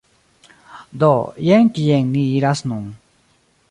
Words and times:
Do, 1.03 1.11
jen 1.51 1.71
kien 1.77 2.11
ni 2.17 2.27
iras 2.41 2.69
nun 2.71 2.93